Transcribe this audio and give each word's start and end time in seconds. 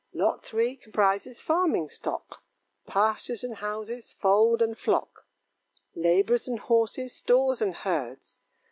Lot 0.13 0.43
three 0.43 0.77
comprises 0.77 1.43
farming 1.43 1.87
stock, 1.89 2.41
Pastures 2.87 3.43
and 3.43 3.57
houses, 3.57 4.13
fold 4.13 4.59
and 4.59 4.75
flock; 4.75 5.27
Labourers 5.93 6.47
and 6.47 6.57
horses, 6.57 7.13
stores 7.13 7.61
and 7.61 7.75
herds. 7.75 8.37